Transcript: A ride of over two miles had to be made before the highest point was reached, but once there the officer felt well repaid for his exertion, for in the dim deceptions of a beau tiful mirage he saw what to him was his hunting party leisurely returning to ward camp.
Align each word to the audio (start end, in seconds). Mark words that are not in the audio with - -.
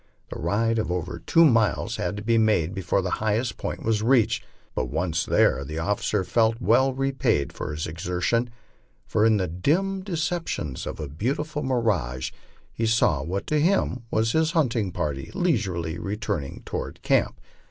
A 0.33 0.39
ride 0.39 0.79
of 0.79 0.91
over 0.91 1.19
two 1.19 1.45
miles 1.45 1.97
had 1.97 2.17
to 2.17 2.23
be 2.23 2.39
made 2.39 2.73
before 2.73 3.03
the 3.03 3.11
highest 3.21 3.57
point 3.57 3.83
was 3.83 4.01
reached, 4.01 4.43
but 4.73 4.89
once 4.89 5.23
there 5.27 5.63
the 5.63 5.77
officer 5.77 6.23
felt 6.23 6.59
well 6.59 6.91
repaid 6.91 7.53
for 7.53 7.69
his 7.71 7.85
exertion, 7.85 8.49
for 9.05 9.27
in 9.27 9.37
the 9.37 9.47
dim 9.47 10.01
deceptions 10.01 10.87
of 10.87 10.99
a 10.99 11.07
beau 11.07 11.35
tiful 11.35 11.61
mirage 11.61 12.31
he 12.73 12.87
saw 12.87 13.21
what 13.21 13.45
to 13.45 13.59
him 13.61 14.01
was 14.09 14.31
his 14.31 14.53
hunting 14.53 14.91
party 14.91 15.29
leisurely 15.35 15.99
returning 15.99 16.63
to 16.65 16.77
ward 16.77 17.03
camp. 17.03 17.39